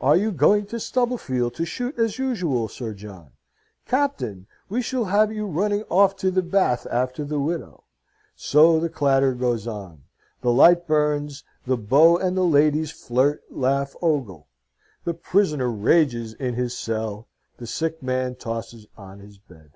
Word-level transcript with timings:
Are 0.00 0.16
you 0.16 0.32
going 0.32 0.64
to 0.68 0.80
Stubblefield 0.80 1.52
to 1.56 1.66
shoot 1.66 1.98
as 1.98 2.18
usual, 2.18 2.66
Sir 2.66 2.94
John? 2.94 3.32
Captain, 3.84 4.46
we 4.70 4.80
shall 4.80 5.04
have 5.04 5.30
you 5.30 5.44
running 5.46 5.82
off 5.90 6.16
to 6.16 6.30
the 6.30 6.40
Bath 6.40 6.86
after 6.90 7.26
the 7.26 7.38
widow! 7.38 7.84
So 8.34 8.80
the 8.80 8.88
clatter 8.88 9.34
goes 9.34 9.66
on; 9.66 10.04
the 10.40 10.50
lights 10.50 10.86
burns; 10.86 11.44
the 11.66 11.76
beaux 11.76 12.16
and 12.16 12.34
the 12.34 12.42
ladies 12.46 12.90
flirt, 12.90 13.42
laugh, 13.50 13.94
ogle; 14.00 14.48
the 15.04 15.12
prisoner 15.12 15.70
rages 15.70 16.32
in 16.32 16.54
his 16.54 16.74
cell; 16.74 17.28
the 17.58 17.66
sick 17.66 18.02
man 18.02 18.34
tosses 18.34 18.86
on 18.96 19.18
his 19.18 19.36
bed. 19.36 19.72